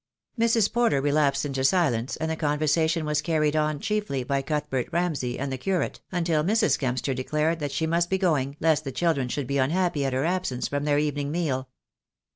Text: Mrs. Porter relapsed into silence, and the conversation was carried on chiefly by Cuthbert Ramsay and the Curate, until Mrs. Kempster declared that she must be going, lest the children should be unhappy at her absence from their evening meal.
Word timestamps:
Mrs. 0.39 0.73
Porter 0.73 0.99
relapsed 0.99 1.45
into 1.45 1.63
silence, 1.63 2.15
and 2.15 2.31
the 2.31 2.35
conversation 2.35 3.05
was 3.05 3.21
carried 3.21 3.55
on 3.55 3.79
chiefly 3.79 4.23
by 4.23 4.41
Cuthbert 4.41 4.87
Ramsay 4.91 5.37
and 5.37 5.53
the 5.53 5.59
Curate, 5.59 5.99
until 6.11 6.43
Mrs. 6.43 6.79
Kempster 6.79 7.13
declared 7.13 7.59
that 7.59 7.71
she 7.71 7.85
must 7.85 8.09
be 8.09 8.17
going, 8.17 8.57
lest 8.59 8.83
the 8.83 8.91
children 8.91 9.27
should 9.29 9.45
be 9.45 9.59
unhappy 9.59 10.03
at 10.03 10.13
her 10.13 10.25
absence 10.25 10.67
from 10.67 10.85
their 10.85 10.97
evening 10.97 11.29
meal. 11.31 11.69